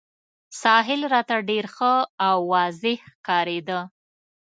ساحل 0.61 1.01
راته 1.13 1.35
ډېر 1.49 1.65
ښه 1.75 1.93
او 2.27 2.37
واضح 2.53 2.99
ښکارېده. 3.13 3.79